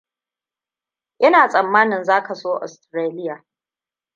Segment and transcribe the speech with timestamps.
[1.19, 3.45] Ina tsammanin zaka so Australia.